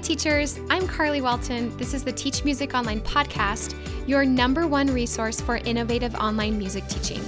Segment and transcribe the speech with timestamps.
[0.00, 0.58] teachers.
[0.70, 1.76] I'm Carly Walton.
[1.76, 3.74] This is the Teach Music Online podcast,
[4.08, 7.22] your number one resource for innovative online music teaching.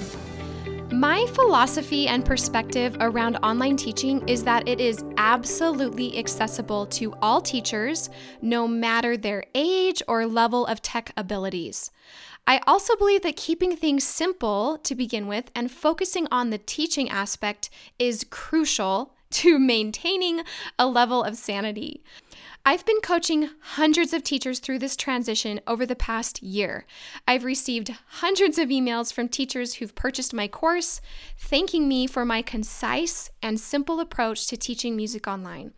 [0.91, 7.43] My philosophy and perspective around online teaching is that it is absolutely accessible to all
[7.43, 8.09] teachers,
[8.41, 11.91] no matter their age or level of tech abilities.
[12.47, 17.11] I also believe that keeping things simple to begin with and focusing on the teaching
[17.11, 17.69] aspect
[17.99, 20.43] is crucial to maintaining
[20.79, 22.03] a level of sanity.
[22.65, 26.87] I've been coaching hundreds of teachers through this transition over the past year.
[27.27, 31.01] I've received hundreds of emails from teachers who've purchased my course,
[31.37, 35.73] thanking me for my concise and simple approach to teaching music online.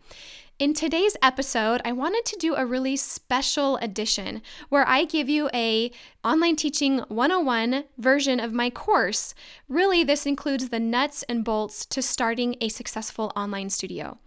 [0.57, 5.49] In today's episode, I wanted to do a really special edition where I give you
[5.53, 5.91] a
[6.23, 9.35] online teaching 101 version of my course.
[9.67, 14.17] Really, this includes the nuts and bolts to starting a successful online studio.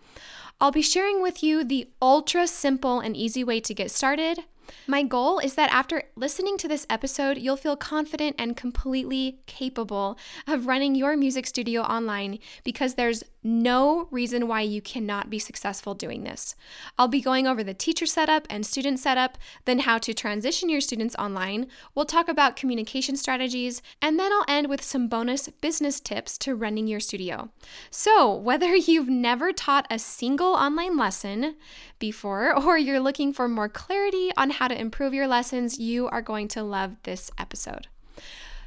[0.61, 4.41] I'll be sharing with you the ultra simple and easy way to get started.
[4.89, 10.19] My goal is that after listening to this episode, you'll feel confident and completely capable
[10.49, 15.95] of running your music studio online because there's no reason why you cannot be successful
[15.95, 16.55] doing this.
[16.99, 20.81] I'll be going over the teacher setup and student setup, then how to transition your
[20.81, 21.69] students online.
[21.95, 26.55] We'll talk about communication strategies, and then I'll end with some bonus business tips to
[26.55, 27.51] running your studio.
[27.91, 31.57] So, whether you've never taught a single online lesson
[31.99, 36.23] before or you're looking for more clarity on how to improve your lessons, you are
[36.23, 37.89] going to love this episode.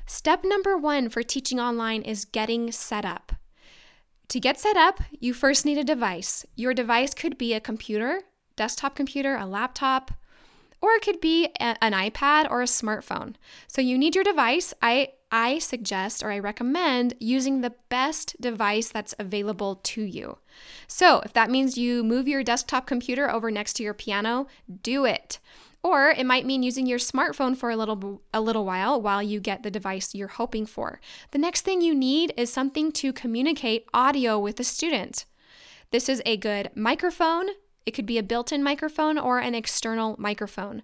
[0.06, 3.34] Step number one for teaching online is getting set up.
[4.32, 6.46] To get set up, you first need a device.
[6.56, 8.22] Your device could be a computer,
[8.56, 10.10] desktop computer, a laptop,
[10.80, 13.36] or it could be a, an iPad or a smartphone.
[13.68, 14.74] So you need your device.
[14.82, 20.38] I I suggest or I recommend using the best device that's available to you.
[20.88, 24.48] So, if that means you move your desktop computer over next to your piano,
[24.82, 25.40] do it.
[25.84, 29.40] Or it might mean using your smartphone for a little a little while while you
[29.40, 31.02] get the device you're hoping for.
[31.32, 35.26] The next thing you need is something to communicate audio with the student.
[35.90, 37.48] This is a good microphone.
[37.86, 40.84] It could be a built-in microphone or an external microphone.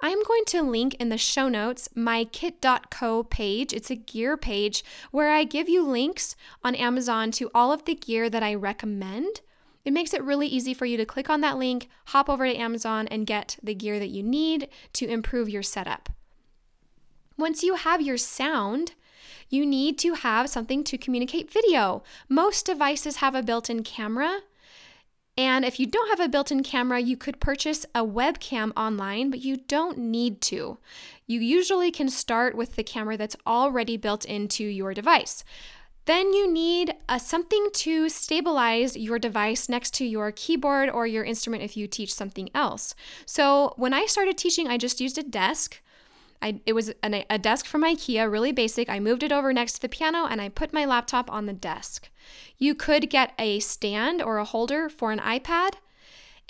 [0.00, 3.72] I am going to link in the show notes my kit.co page.
[3.72, 7.94] It's a gear page where I give you links on Amazon to all of the
[7.94, 9.40] gear that I recommend.
[9.88, 12.54] It makes it really easy for you to click on that link, hop over to
[12.54, 16.10] Amazon, and get the gear that you need to improve your setup.
[17.38, 18.92] Once you have your sound,
[19.48, 22.02] you need to have something to communicate video.
[22.28, 24.40] Most devices have a built in camera.
[25.38, 29.30] And if you don't have a built in camera, you could purchase a webcam online,
[29.30, 30.76] but you don't need to.
[31.26, 35.44] You usually can start with the camera that's already built into your device.
[36.08, 41.22] Then you need uh, something to stabilize your device next to your keyboard or your
[41.22, 42.94] instrument if you teach something else.
[43.26, 45.82] So when I started teaching, I just used a desk.
[46.40, 48.88] I, it was an, a desk from IKEA, really basic.
[48.88, 51.52] I moved it over next to the piano and I put my laptop on the
[51.52, 52.08] desk.
[52.56, 55.72] You could get a stand or a holder for an iPad.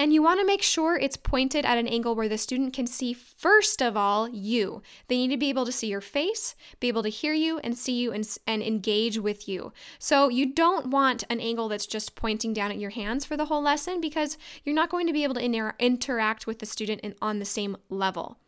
[0.01, 2.87] And you want to make sure it's pointed at an angle where the student can
[2.87, 4.81] see, first of all, you.
[5.09, 7.77] They need to be able to see your face, be able to hear you and
[7.77, 9.73] see you and, and engage with you.
[9.99, 13.47] So you don't want an angle that's just pointing down at your hands for the
[13.47, 17.01] whole lesson because you're not going to be able to inter- interact with the student
[17.01, 18.39] in, on the same level.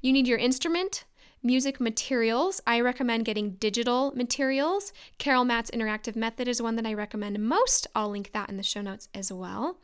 [0.00, 1.04] You need your instrument,
[1.42, 4.92] music materials, I recommend getting digital materials.
[5.18, 7.86] Carol Matz interactive method is one that I recommend most.
[7.94, 9.78] I'll link that in the show notes as well.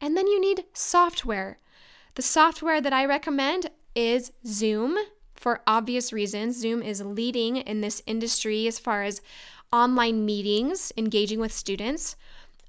[0.00, 1.58] And then you need software.
[2.14, 4.96] The software that I recommend is Zoom
[5.34, 6.60] for obvious reasons.
[6.60, 9.22] Zoom is leading in this industry as far as
[9.72, 12.16] online meetings, engaging with students.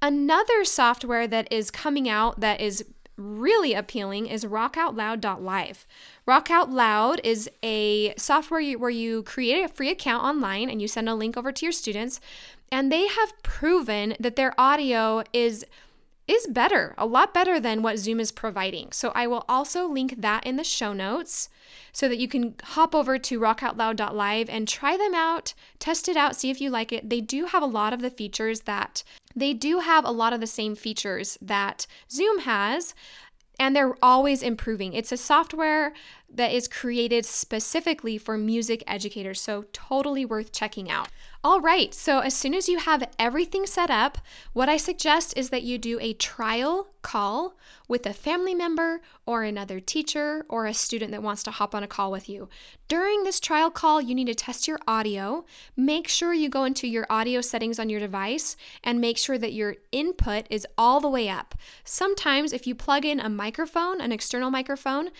[0.00, 2.84] Another software that is coming out that is
[3.22, 5.86] really appealing is rockoutloud.live.
[6.26, 10.88] Rock Out Loud is a software where you create a free account online and you
[10.88, 12.20] send a link over to your students,
[12.70, 15.64] and they have proven that their audio is
[16.32, 18.92] is better, a lot better than what Zoom is providing.
[18.92, 21.48] So I will also link that in the show notes
[21.92, 26.36] so that you can hop over to rockoutloud.live and try them out, test it out,
[26.36, 27.08] see if you like it.
[27.08, 29.02] They do have a lot of the features that
[29.34, 32.94] they do have a lot of the same features that Zoom has
[33.58, 34.92] and they're always improving.
[34.92, 35.92] It's a software
[36.34, 39.40] that is created specifically for music educators.
[39.40, 41.08] So, totally worth checking out.
[41.44, 44.18] All right, so as soon as you have everything set up,
[44.52, 47.56] what I suggest is that you do a trial call
[47.88, 51.82] with a family member or another teacher or a student that wants to hop on
[51.82, 52.48] a call with you.
[52.86, 55.44] During this trial call, you need to test your audio.
[55.76, 59.52] Make sure you go into your audio settings on your device and make sure that
[59.52, 61.56] your input is all the way up.
[61.82, 65.10] Sometimes, if you plug in a microphone, an external microphone,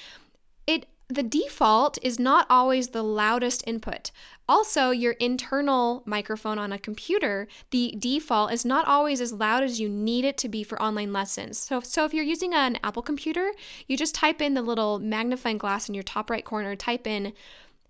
[1.14, 4.10] the default is not always the loudest input.
[4.48, 9.80] Also, your internal microphone on a computer, the default is not always as loud as
[9.80, 11.58] you need it to be for online lessons.
[11.58, 13.52] So, so if you're using an Apple computer,
[13.86, 17.32] you just type in the little magnifying glass in your top right corner, type in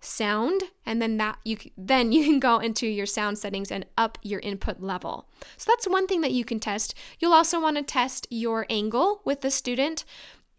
[0.04, 4.19] sound and then that you then you can go into your sound settings and up
[4.22, 5.26] your input level.
[5.56, 6.94] So that's one thing that you can test.
[7.19, 10.04] You'll also want to test your angle with the student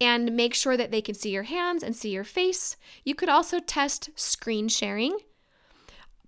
[0.04, 2.76] and make sure that they can see your hands and see your face.
[3.04, 5.18] You could also test screen sharing.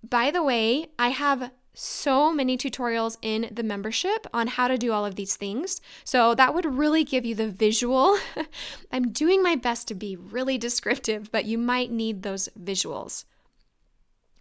[0.07, 4.91] By the way, I have so many tutorials in the membership on how to do
[4.91, 5.81] all of these things.
[6.03, 8.17] So that would really give you the visual.
[8.91, 13.25] I'm doing my best to be really descriptive, but you might need those visuals.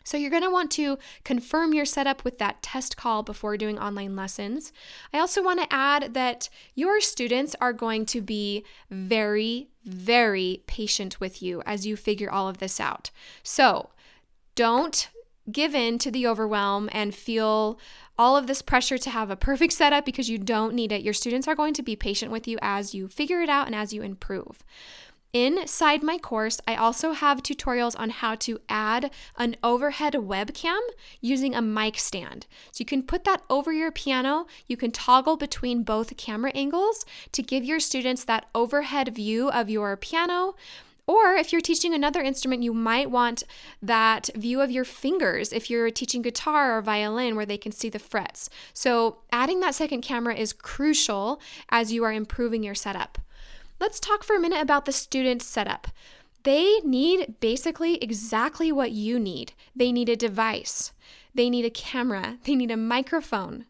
[0.04, 3.78] So you're going to want to confirm your setup with that test call before doing
[3.78, 4.72] online lessons.
[5.12, 11.20] I also want to add that your students are going to be very, very patient
[11.20, 13.10] with you as you figure all of this out.
[13.42, 13.90] So
[14.54, 15.08] don't
[15.50, 17.78] give in to the overwhelm and feel
[18.16, 21.02] all of this pressure to have a perfect setup because you don't need it.
[21.02, 23.74] Your students are going to be patient with you as you figure it out and
[23.74, 24.64] as you improve.
[25.34, 30.78] Inside my course, I also have tutorials on how to add an overhead webcam
[31.20, 32.46] using a mic stand.
[32.70, 34.46] So you can put that over your piano.
[34.68, 39.68] You can toggle between both camera angles to give your students that overhead view of
[39.68, 40.54] your piano.
[41.08, 43.42] Or if you're teaching another instrument, you might want
[43.82, 47.88] that view of your fingers if you're teaching guitar or violin where they can see
[47.88, 48.48] the frets.
[48.72, 51.40] So, adding that second camera is crucial
[51.70, 53.18] as you are improving your setup.
[53.84, 55.88] Let's talk for a minute about the student setup.
[56.44, 59.52] They need basically exactly what you need.
[59.76, 60.92] They need a device,
[61.34, 63.66] they need a camera, they need a microphone.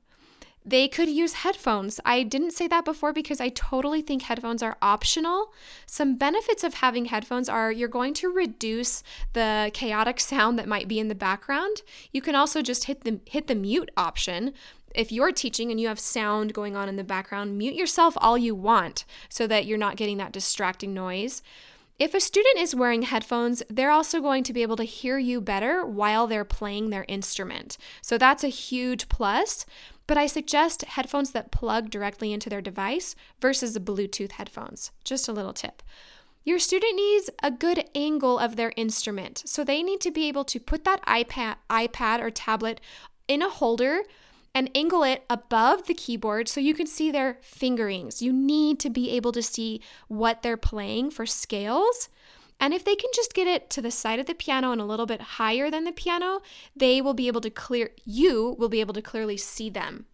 [0.64, 1.98] They could use headphones.
[2.04, 5.52] I didn't say that before because I totally think headphones are optional.
[5.84, 9.02] Some benefits of having headphones are you're going to reduce
[9.32, 11.82] the chaotic sound that might be in the background.
[12.12, 14.54] You can also just hit the hit the mute option
[14.94, 18.38] if you're teaching and you have sound going on in the background, mute yourself all
[18.38, 21.42] you want so that you're not getting that distracting noise.
[21.98, 25.40] If a student is wearing headphones, they're also going to be able to hear you
[25.40, 27.78] better while they're playing their instrument.
[28.02, 29.64] So that's a huge plus.
[30.06, 34.90] But I suggest headphones that plug directly into their device versus the Bluetooth headphones.
[35.02, 35.82] Just a little tip.
[36.42, 39.42] Your student needs a good angle of their instrument.
[39.46, 42.80] So they need to be able to put that iPad, iPad or tablet
[43.28, 44.02] in a holder
[44.54, 48.22] and angle it above the keyboard so you can see their fingerings.
[48.22, 52.08] You need to be able to see what they're playing for scales.
[52.60, 54.84] And if they can just get it to the side of the piano and a
[54.84, 56.40] little bit higher than the piano,
[56.76, 60.06] they will be able to clear, you will be able to clearly see them.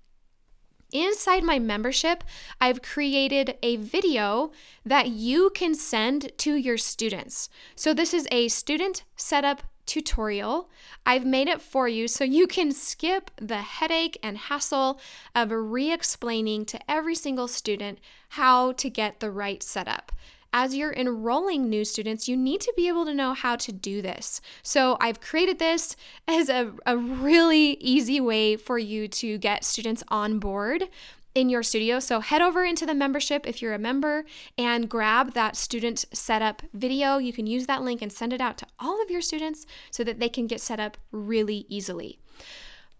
[0.92, 2.24] Inside my membership,
[2.60, 4.50] I've created a video
[4.84, 7.48] that you can send to your students.
[7.76, 10.70] So, this is a student setup tutorial.
[11.04, 15.00] I've made it for you so you can skip the headache and hassle
[15.34, 17.98] of re explaining to every single student
[18.30, 20.12] how to get the right setup.
[20.52, 24.00] As you're enrolling new students, you need to be able to know how to do
[24.00, 24.40] this.
[24.62, 25.96] So, I've created this
[26.28, 30.88] as a, a really easy way for you to get students on board
[31.34, 32.00] in your studio.
[32.00, 34.24] So head over into the membership if you're a member
[34.58, 37.18] and grab that student setup video.
[37.18, 40.04] You can use that link and send it out to all of your students so
[40.04, 42.18] that they can get set up really easily.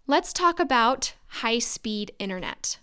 [0.07, 2.77] Let's talk about high speed internet.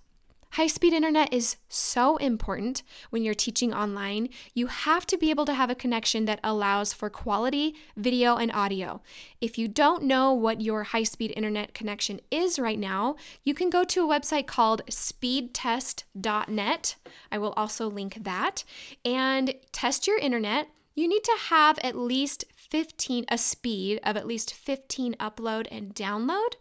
[0.53, 4.29] High speed internet is so important when you're teaching online.
[4.55, 8.51] You have to be able to have a connection that allows for quality video and
[8.53, 9.03] audio.
[9.41, 13.71] If you don't know what your high speed internet connection is right now, you can
[13.71, 16.97] go to a website called speedtest.net.
[17.31, 18.65] I will also link that
[19.05, 20.69] and test your internet.
[20.95, 25.95] You need to have at least 15 a speed of at least 15 upload and
[25.95, 26.55] download.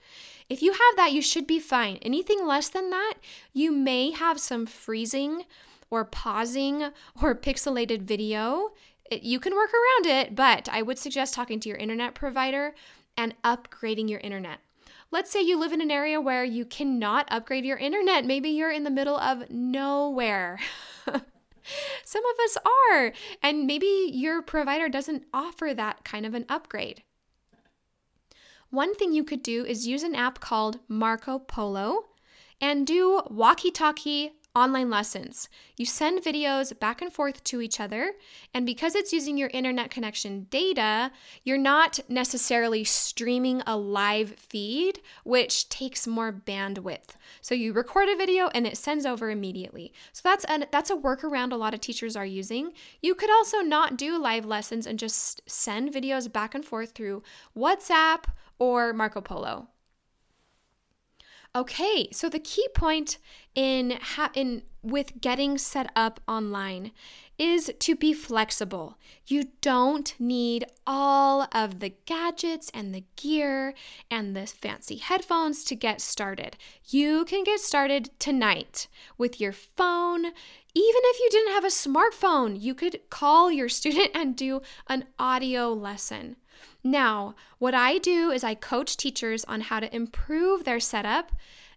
[0.50, 1.98] If you have that, you should be fine.
[2.02, 3.16] Anything less than that,
[3.54, 5.44] you may have some freezing
[5.90, 6.90] or pausing
[7.22, 8.72] or pixelated video.
[9.10, 12.76] It, you can work around it, but I would suggest talking to your internet provider
[13.18, 14.60] and upgrading your internet.
[15.12, 18.26] Let's say you live in an area where you cannot upgrade your internet.
[18.26, 20.60] Maybe you're in the middle of nowhere.
[22.04, 22.58] Some of us
[22.92, 23.14] are.
[23.42, 27.04] And maybe your provider doesn't offer that kind of an upgrade.
[28.70, 32.08] One thing you could do is use an app called Marco Polo
[32.60, 35.48] and do walkie talkie online lessons.
[35.78, 38.14] You send videos back and forth to each other,
[38.56, 41.12] and because it's using your internet connection data,
[41.44, 47.16] you're not necessarily streaming a live feed, which takes more bandwidth.
[47.40, 49.94] So you record a video and it sends over immediately.
[50.12, 52.74] So that's a, that's a workaround a lot of teachers are using.
[53.02, 57.22] You could also not do live lessons and just send videos back and forth through
[57.56, 58.24] WhatsApp
[58.60, 59.68] or Marco Polo.
[61.56, 63.18] Okay, so the key point
[63.56, 66.92] in ha- in with getting set up online
[67.38, 68.98] is to be flexible.
[69.26, 73.74] You don't need all of the gadgets and the gear
[74.10, 76.58] and the fancy headphones to get started.
[76.86, 78.88] You can get started tonight
[79.18, 80.26] with your phone.
[80.26, 80.34] Even
[80.76, 85.74] if you didn't have a smartphone, you could call your student and do an audio
[85.74, 86.38] lesson.
[86.88, 91.34] Now, what I do is I coach teachers on how to improve their setup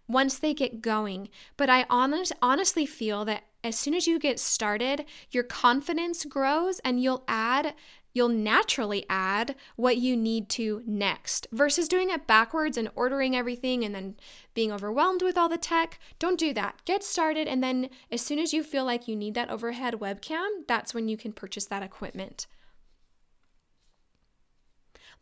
[0.07, 1.27] once they get going.
[1.57, 6.79] But I honest, honestly feel that as soon as you get started, your confidence grows
[6.79, 7.73] and you'll add
[8.13, 13.85] you'll naturally add what you need to next versus doing it backwards and ordering everything
[13.85, 14.15] and then
[14.53, 15.97] being overwhelmed with all the tech.
[16.19, 16.81] Don't do that.
[16.83, 20.49] Get started, and then as soon as you feel like you need that overhead webcam,
[20.67, 22.47] that's when you can purchase that equipment.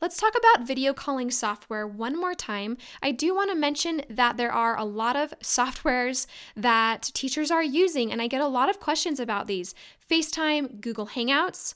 [0.02, 2.78] Let's talk about video calling software one more time.
[3.04, 6.26] I do want to mention that there are a lot of softwares
[6.56, 9.76] that teachers are using, and I get a lot of questions about these
[10.10, 11.76] FaceTime, Google Hangouts,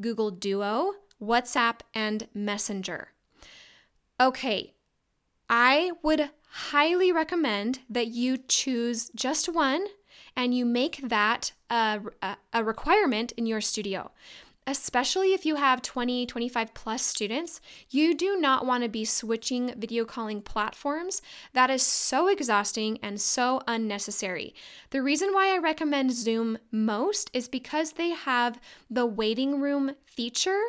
[0.00, 3.08] Google Duo, WhatsApp, and Messenger.
[4.20, 4.74] Okay,
[5.50, 9.88] I would highly recommend that you choose just one
[10.36, 12.00] and you make that a,
[12.52, 14.12] a, requirement in your studio
[14.66, 19.74] especially if you have 20, 25 plus students, you do not want to be switching
[19.76, 21.20] video calling platforms.
[21.52, 24.54] That is so exhausting and so unnecessary.
[24.90, 30.62] The reason why I recommend Zoom most is because they have the waiting room feature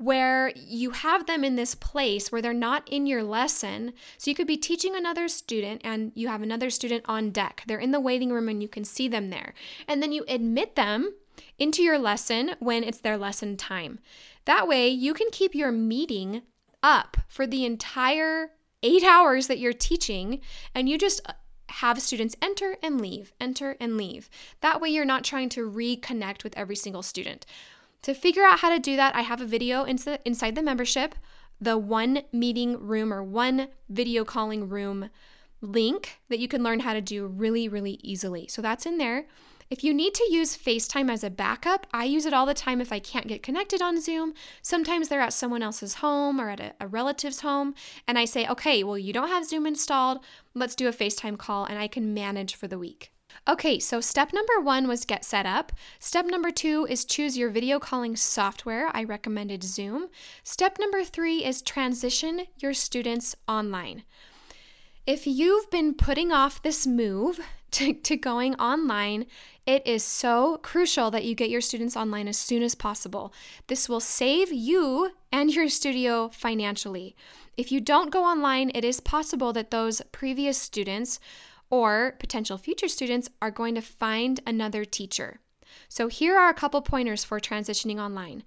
[0.00, 3.92] where you have them in this place where they're not in your lesson.
[4.16, 7.64] So you could be teaching another student and you have another student on deck.
[7.66, 9.52] They're in the waiting room and you can see them there.
[9.86, 11.12] And then you admit them
[11.58, 13.98] into your lesson when it's their lesson time.
[14.44, 16.42] That way, you can keep your meeting
[16.82, 18.50] up for the entire
[18.82, 20.40] eight hours that you're teaching,
[20.74, 21.32] and you just uh,
[21.68, 24.30] have students enter and leave, enter and leave.
[24.60, 27.44] That way, you're not trying to reconnect with every single student.
[28.02, 31.14] To figure out how to do that, I have a video inside the membership,
[31.60, 35.10] the one meeting room or one video calling room
[35.60, 38.48] link that you can learn how to do really, really easily.
[38.48, 39.26] So that's in there.
[39.70, 42.80] If you need to use FaceTime as a backup, I use it all the time
[42.80, 44.34] if I can't get connected on Zoom.
[44.62, 47.76] Sometimes they're at someone else's home or at a, a relative's home,
[48.08, 50.24] and I say, okay, well, you don't have Zoom installed.
[50.54, 53.12] Let's do a FaceTime call, and I can manage for the week.
[53.48, 55.70] Okay, so step number one was get set up.
[56.00, 58.90] Step number two is choose your video calling software.
[58.92, 60.08] I recommended Zoom.
[60.42, 64.02] Step number three is transition your students online.
[65.06, 67.38] If you've been putting off this move
[67.72, 69.26] to, to going online,
[69.66, 73.32] it is so crucial that you get your students online as soon as possible.
[73.66, 77.14] This will save you and your studio financially.
[77.56, 81.20] If you don't go online, it is possible that those previous students
[81.68, 85.40] or potential future students are going to find another teacher.
[85.88, 88.42] So, here are a couple pointers for transitioning online.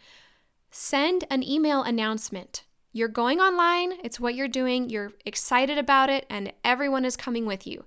[0.71, 2.63] Send an email announcement.
[2.95, 7.47] You're going online, it's what you're doing, you're excited about it, and everyone is coming
[7.47, 7.85] with you.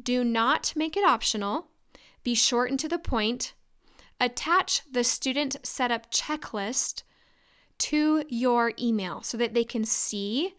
[0.00, 1.68] Do not make it optional.
[2.24, 3.54] Be short and to the point.
[4.20, 7.04] Attach the student setup checklist
[7.78, 10.54] to your email so that they can see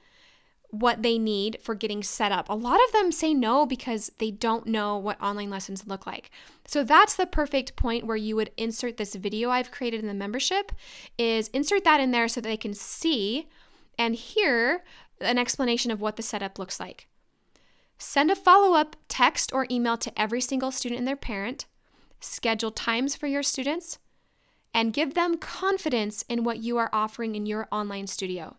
[0.72, 2.48] what they need for getting set up.
[2.48, 6.30] A lot of them say no because they don't know what online lessons look like.
[6.68, 10.14] So that's the perfect point where you would insert this video I've created in the
[10.14, 10.72] membership
[11.18, 13.48] is insert that in there so that they can see
[14.00, 14.86] and here,
[15.20, 17.10] an explanation of what the setup looks like.
[17.98, 21.66] Send a follow up text or email to every single student and their parent.
[22.22, 24.00] Schedule times for your students
[24.74, 28.56] and give them confidence in what you are offering in your online studio.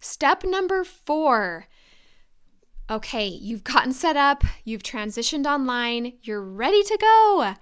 [0.00, 1.66] Step number four.
[2.90, 7.54] Okay, you've gotten set up, you've transitioned online, you're ready to go.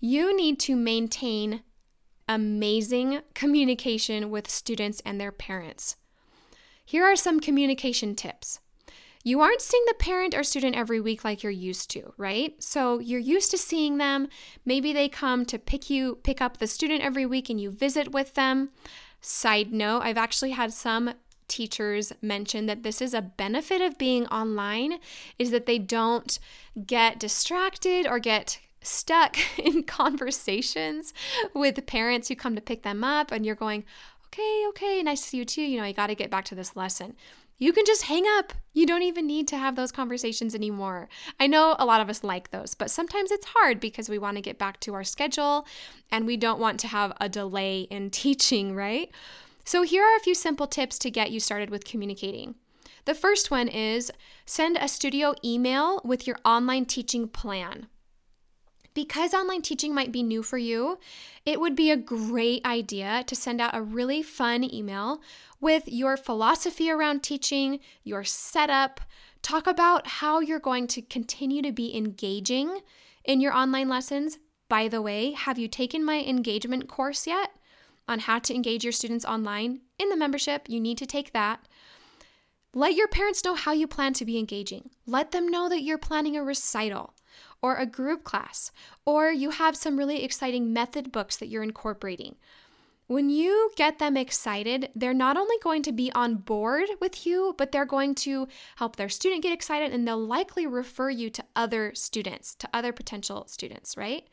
[0.00, 1.62] You need to maintain
[2.28, 5.96] amazing communication with students and their parents.
[6.84, 8.60] Here are some communication tips.
[9.24, 12.60] you aren't seeing the parent or student every week like you're used to, right?
[12.62, 14.28] So you're used to seeing them.
[14.64, 18.12] Maybe they come to pick you pick up the student every week and you visit
[18.12, 18.70] with them.
[19.20, 21.14] Side note, I've actually had some
[21.46, 24.98] teachers mention that this is a benefit of being online
[25.38, 26.38] is that they don't
[26.86, 31.14] get distracted or get stuck in conversations
[31.54, 33.84] with parents who come to pick them up and you're going,
[34.26, 35.62] "Okay, okay, nice to see you too.
[35.62, 37.16] You know, I got to get back to this lesson."
[37.62, 38.52] you can just hang up.
[38.72, 41.08] You don't even need to have those conversations anymore.
[41.38, 44.36] I know a lot of us like those, but sometimes it's hard because we want
[44.36, 45.64] to get back to our schedule
[46.10, 49.12] and we don't want to have a delay in teaching, right?
[49.64, 52.56] So, here are a few simple tips to get you started with communicating.
[53.04, 54.10] The first one is
[54.44, 57.86] send a studio email with your online teaching plan.
[58.94, 60.98] Because online teaching might be new for you,
[61.46, 65.22] it would be a great idea to send out a really fun email
[65.60, 69.00] with your philosophy around teaching, your setup.
[69.40, 72.80] Talk about how you're going to continue to be engaging
[73.24, 74.38] in your online lessons.
[74.68, 77.50] By the way, have you taken my engagement course yet
[78.06, 79.80] on how to engage your students online?
[79.98, 81.66] In the membership, you need to take that.
[82.74, 84.90] Let your parents know how you plan to be engaging.
[85.06, 87.14] Let them know that you're planning a recital
[87.62, 88.72] or a group class,
[89.06, 92.36] or you have some really exciting method books that you're incorporating.
[93.06, 97.54] When you get them excited, they're not only going to be on board with you,
[97.58, 101.44] but they're going to help their student get excited and they'll likely refer you to
[101.54, 104.26] other students, to other potential students, right?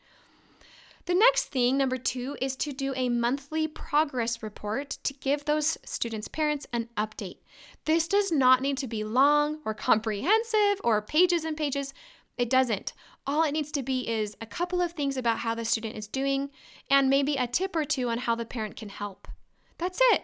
[1.06, 5.76] The next thing, number two, is to do a monthly progress report to give those
[5.84, 7.38] students' parents an update.
[7.84, 11.92] This does not need to be long or comprehensive or pages and pages.
[12.40, 12.94] It doesn't.
[13.26, 16.08] All it needs to be is a couple of things about how the student is
[16.08, 16.48] doing
[16.90, 19.28] and maybe a tip or two on how the parent can help.
[19.76, 20.22] That's it.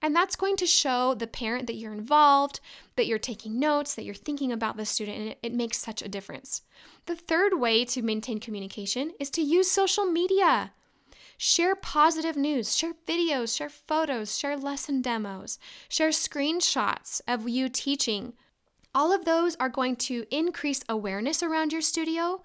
[0.00, 2.60] And that's going to show the parent that you're involved,
[2.96, 6.00] that you're taking notes, that you're thinking about the student, and it, it, makes such
[6.00, 6.62] a difference.
[7.04, 10.72] The third way to maintain communication is to use social media.
[11.36, 15.58] Share positive news, share videos, share photos, share lesson demos,
[15.90, 18.32] share screenshots of you teaching
[18.94, 22.42] all of those are going to increase awareness around your studio.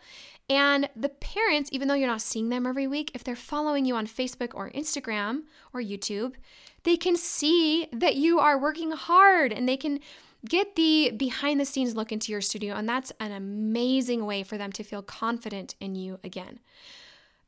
[0.50, 3.96] And the parents, even though you're not seeing them every week, if they're following you
[3.96, 6.34] on Facebook or Instagram or YouTube,
[6.84, 10.00] they can see that you are working hard and they can
[10.48, 12.76] get the behind the scenes look into your studio.
[12.76, 16.60] And that's an amazing way for them to feel confident in you again.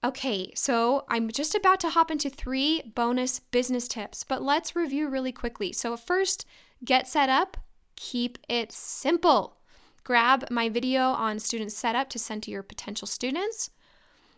[0.03, 5.09] Okay, so I'm just about to hop into three bonus business tips, but let's review
[5.09, 5.73] really quickly.
[5.73, 6.45] So, first,
[6.83, 7.57] get set up
[7.95, 9.57] Keep it simple.
[10.03, 13.71] Grab my video on student setup to send to your potential students.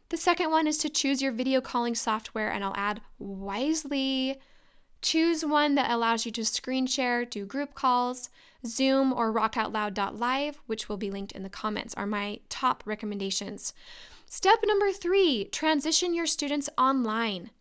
[0.10, 4.39] The second one is to choose your video calling software, and I'll add wisely.
[5.02, 8.30] Choose one that allows you to screen share, do group calls.
[8.65, 13.74] Zoom or rockoutloud.live, which will be linked in the comments, are my top recommendations.
[14.26, 17.52] Step number three transition your students online.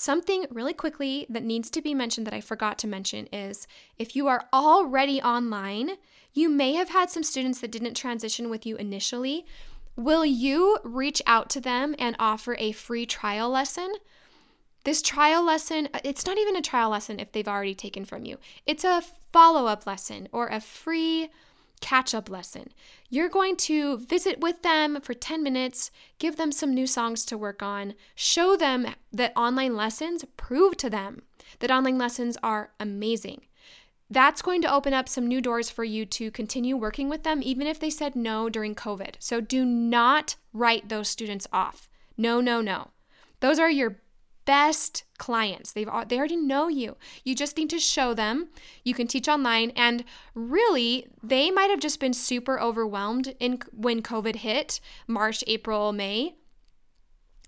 [0.00, 3.66] Something really quickly that needs to be mentioned that I forgot to mention is
[3.98, 5.96] if you are already online,
[6.32, 9.44] you may have had some students that didn't transition with you initially.
[9.96, 13.92] Will you reach out to them and offer a free trial lesson?
[14.84, 18.24] This trial lesson, uh, it's not even a trial lesson if they've already taken from
[18.24, 18.38] you.
[18.66, 21.28] It's a follow up lesson or a free
[21.78, 22.68] catch up lesson.
[23.08, 27.38] You're going to visit with them for 10 minutes, give them some new songs to
[27.38, 31.22] work on, show them that online lessons prove to them
[31.60, 33.42] that online lessons are amazing.
[34.10, 37.40] That's going to open up some new doors for you to continue working with them,
[37.42, 39.16] even if they said no during COVID.
[39.18, 41.88] So do not write those students off.
[42.16, 42.88] No, no, no.
[43.40, 44.00] Those are your
[44.48, 45.72] best clients.
[45.72, 46.96] They've they already know you.
[47.22, 48.48] You just need to show them.
[48.82, 54.00] You can teach online and really they might have just been super overwhelmed in when
[54.00, 56.36] COVID hit, March, April, May.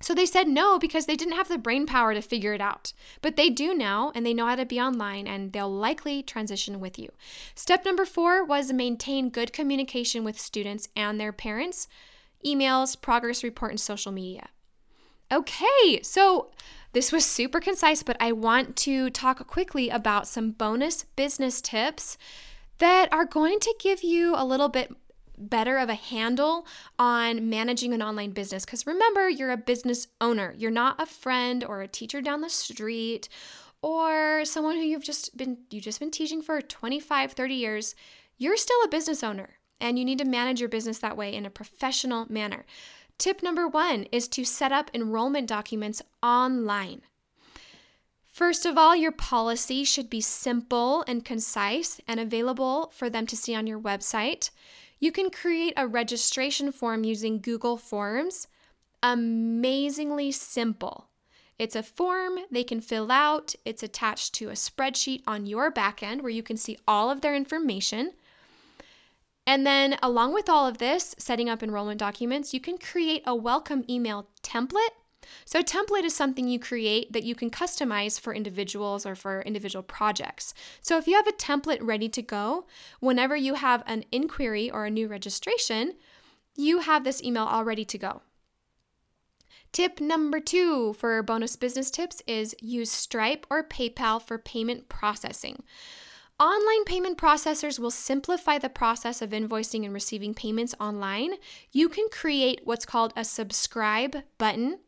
[0.02, 2.92] So they said no because they didn't have the brain power to figure it out.
[3.22, 6.80] But they do now and they know how to be online and they'll likely transition
[6.80, 7.08] with you.
[7.54, 11.88] Step number 4 was maintain good communication with students and their parents,
[12.44, 14.48] emails, progress report and social media.
[15.32, 16.50] Okay, so
[16.92, 22.18] this was super concise, but I want to talk quickly about some bonus business tips
[22.78, 24.92] that are going to give you a little bit
[25.38, 26.66] better of a handle
[26.98, 28.64] on managing an online business.
[28.64, 32.50] Because remember, you're a business owner, you're not a friend or a teacher down the
[32.50, 33.28] street
[33.82, 37.94] or someone who you've just been you've just been teaching for 25 30 years.
[38.36, 41.46] You're still a business owner and you need to manage your business that way in
[41.46, 42.64] a professional manner
[43.20, 47.02] Tip number one is to set up enrollment documents online.
[48.24, 53.36] First of all, your policy should be simple and concise and available for them to
[53.36, 54.48] see on your website.
[55.00, 58.48] You can create a registration form using Google Forms.
[59.02, 61.08] Amazingly simple.
[61.58, 63.54] It's a form they can fill out.
[63.66, 67.34] It's attached to a spreadsheet on your backend where you can see all of their
[67.34, 68.12] information.
[69.46, 73.34] And then, along with all of this, setting up enrollment documents, you can create a
[73.34, 74.94] welcome email template.
[75.44, 79.42] So, a template is something you create that you can customize for individuals or for
[79.42, 80.54] individual projects.
[80.80, 82.66] So, if you have a template ready to go,
[83.00, 85.94] whenever you have an inquiry or a new registration,
[86.56, 88.22] you have this email all ready to go.
[89.72, 95.62] Tip number two for bonus business tips is use Stripe or PayPal for payment processing.
[96.40, 101.32] Online payment processors will simplify the process of invoicing and receiving payments online.
[101.70, 104.78] You can create what's called a subscribe button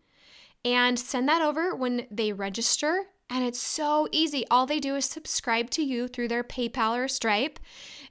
[0.65, 3.05] and send that over when they register.
[3.29, 4.47] And it's so easy.
[4.51, 7.61] All they do is subscribe to you through their PayPal or Stripe,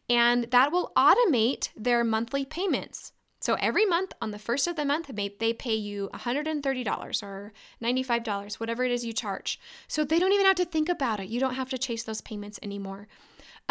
[0.08, 3.12] and that will automate their monthly payments.
[3.40, 8.60] So every month on the first of the month, they pay you $130 or $95,
[8.60, 9.60] whatever it is you charge.
[9.88, 11.30] So they don't even have to think about it.
[11.30, 13.08] You don't have to chase those payments anymore.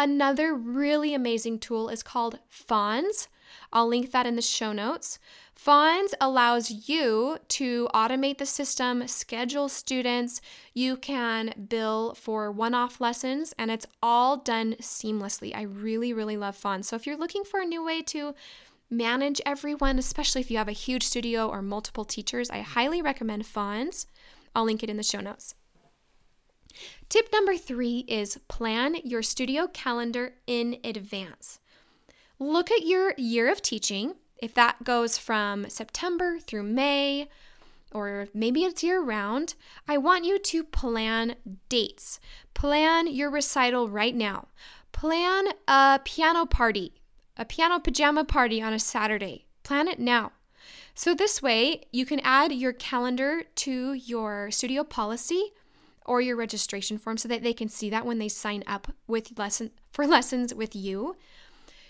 [0.01, 3.27] Another really amazing tool is called Fons.
[3.71, 5.19] I'll link that in the show notes.
[5.53, 10.41] Fons allows you to automate the system, schedule students.
[10.73, 15.55] You can bill for one off lessons, and it's all done seamlessly.
[15.55, 16.87] I really, really love Fons.
[16.87, 18.33] So if you're looking for a new way to
[18.89, 23.45] manage everyone, especially if you have a huge studio or multiple teachers, I highly recommend
[23.45, 24.07] Fons.
[24.55, 25.53] I'll link it in the show notes.
[27.09, 31.59] Tip number three is plan your studio calendar in advance.
[32.39, 34.15] Look at your year of teaching.
[34.37, 37.29] If that goes from September through May,
[37.93, 39.55] or maybe it's year round,
[39.87, 41.35] I want you to plan
[41.69, 42.19] dates.
[42.53, 44.47] Plan your recital right now.
[44.91, 47.01] Plan a piano party,
[47.37, 49.45] a piano pajama party on a Saturday.
[49.63, 50.31] Plan it now.
[50.93, 55.53] So, this way, you can add your calendar to your studio policy
[56.05, 59.37] or your registration form so that they can see that when they sign up with
[59.37, 61.15] lesson for lessons with you.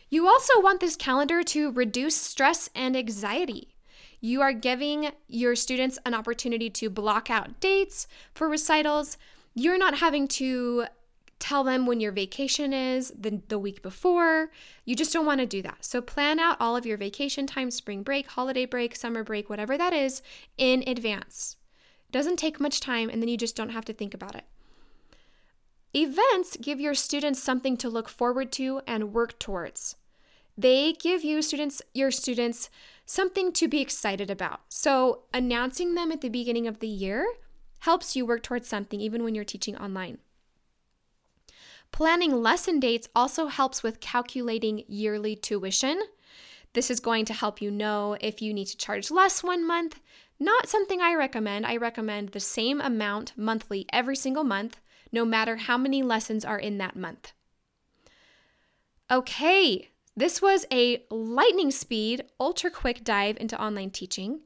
[0.09, 3.73] You also want this calendar to reduce stress and anxiety.
[4.19, 9.17] You are giving your students an opportunity to block out dates for recitals.
[9.55, 10.85] You're not having to
[11.39, 14.51] tell them when your vacation is the, the week before.
[14.85, 15.83] You just don't want to do that.
[15.83, 19.77] So plan out all of your vacation time, spring break, holiday break, summer break, whatever
[19.77, 20.21] that is,
[20.57, 21.57] in advance.
[22.11, 24.45] Doesn't take much time, and then you just don't have to think about it.
[25.93, 29.95] Events give your students something to look forward to and work towards.
[30.57, 32.69] They give you students your students
[33.05, 34.61] something to be excited about.
[34.69, 37.25] So, announcing them at the beginning of the year
[37.79, 40.19] helps you work towards something even when you're teaching online.
[41.91, 46.01] Planning lesson dates also helps with calculating yearly tuition.
[46.73, 49.99] This is going to help you know if you need to charge less one month
[50.41, 51.67] not something I recommend.
[51.67, 56.57] I recommend the same amount monthly every single month, no matter how many lessons are
[56.57, 57.33] in that month.
[59.11, 64.41] Okay, this was a lightning speed, ultra quick dive into online teaching.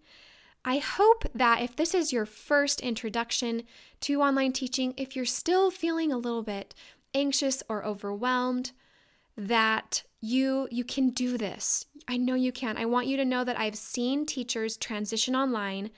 [0.66, 3.64] I hope that if this is your first introduction
[4.02, 6.76] to online teaching, if you're still feeling a little bit
[7.14, 8.74] anxious or overwhelmed,
[9.38, 11.86] that you you can do this.
[12.08, 12.78] I know you can.
[12.78, 15.92] I want you to know that I've seen teachers transition online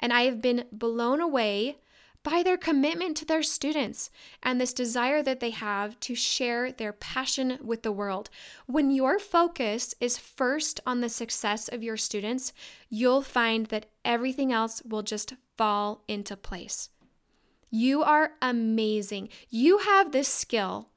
[0.00, 1.78] and I have been blown away
[2.22, 4.10] by their commitment to their students
[4.42, 8.28] and this desire that they have to share their passion with the world.
[8.66, 12.52] When your focus is first on the success of your students,
[12.90, 16.90] you'll find that everything else will just fall into place.
[17.70, 19.28] You are amazing.
[19.48, 20.88] You have this skill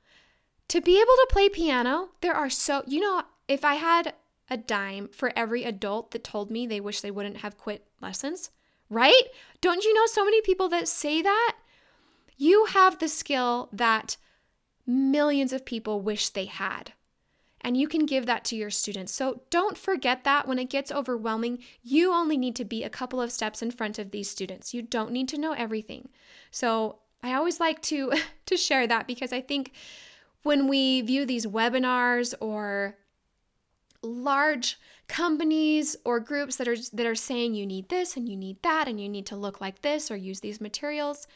[0.72, 4.14] to be able to play piano, there are so, you know, if I had
[4.50, 8.52] a dime for every adult that told me they wish they wouldn't have quit lessons,
[8.90, 9.24] right?
[9.60, 11.58] Don't you know so many people that say that?
[12.38, 14.16] You have the skill that
[14.88, 16.94] millions of people wish they had.
[17.60, 19.14] And you can give that to your students.
[19.14, 23.20] So don't forget that when it gets overwhelming, you only need to be a couple
[23.22, 24.74] of steps in front of these students.
[24.74, 26.08] You don't need to know everything.
[26.50, 28.14] So I always like to
[28.46, 29.74] to share that because I think
[30.44, 32.98] when we view these webinars or
[34.02, 38.62] large companies or groups that are that are saying you need this and you need
[38.64, 41.28] that and you need to look like this or use these materials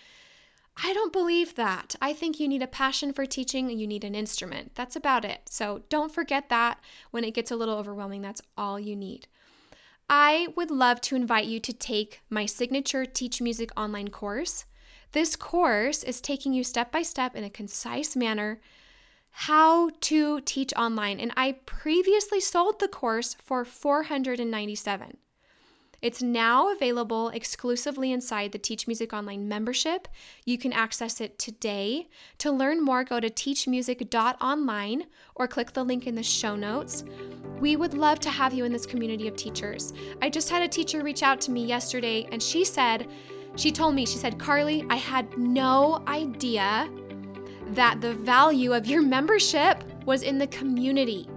[0.83, 1.95] I don't believe that.
[2.01, 4.75] I think you need a passion for teaching you need an instrument.
[4.75, 5.41] That's about it.
[5.45, 6.79] So don't forget that
[7.11, 9.27] when it gets a little overwhelming, that's all you need.
[10.09, 14.65] I would love to invite you to take my signature Teach Music online course.
[15.13, 18.59] This course is taking you step by step in a concise manner
[19.37, 21.19] how to teach online.
[21.19, 25.17] And I previously sold the course for 497.
[26.01, 30.07] It's now available exclusively inside the Teach Music Online membership.
[30.45, 32.07] You can access it today.
[32.37, 35.03] To learn more, go to teachmusic.online
[35.35, 37.03] or click the link in the show notes.
[37.59, 39.91] We would love to have you in this community of teachers.
[40.21, 43.09] I just had a teacher reach out to me yesterday and she said,
[43.57, 46.89] she told me, she said, Carly, I had no idea
[47.69, 51.27] that the value of your membership was in the community.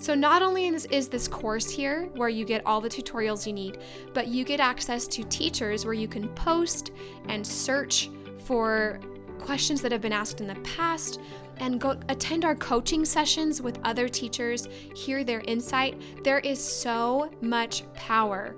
[0.00, 3.78] So, not only is, this course here where you get all the tutorials you need,
[4.14, 6.92] but you get access to teachers where you can post
[7.28, 8.08] and search
[8.44, 9.00] for
[9.40, 11.20] questions that have been asked in the past
[11.58, 16.00] and go attend our coaching sessions with other teachers, hear their insight.
[16.22, 18.54] There is so much power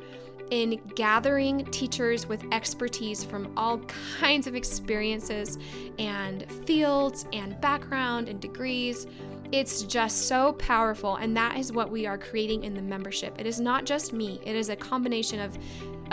[0.51, 3.79] in gathering teachers with expertise from all
[4.19, 5.59] kinds of experiences
[5.99, 9.07] and fields and background and degrees
[9.53, 13.35] it's just so powerful, and that is what we are creating in the membership.
[13.39, 15.59] It is not just me, it is a combination of,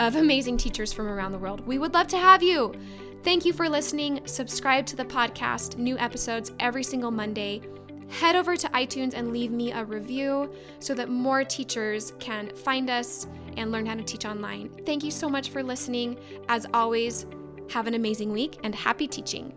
[0.00, 1.64] of amazing teachers from around the world.
[1.66, 2.74] We would love to have you.
[3.22, 4.22] Thank you for listening.
[4.26, 7.62] Subscribe to the podcast, new episodes every single Monday.
[8.08, 12.88] Head over to iTunes and leave me a review so that more teachers can find
[12.88, 14.70] us and learn how to teach online.
[14.86, 16.18] Thank you so much for listening.
[16.48, 17.26] As always,
[17.70, 19.52] have an amazing week and happy teaching.